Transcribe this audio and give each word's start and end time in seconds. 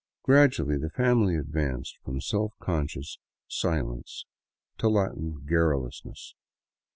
Gradually 0.23 0.79
the 0.79 0.89
family 0.89 1.37
advanced 1.37 1.99
from 2.03 2.21
self 2.21 2.53
conscious 2.59 3.19
silence 3.47 4.25
to 4.79 4.89
Latin 4.89 5.45
garrulousness. 5.47 6.33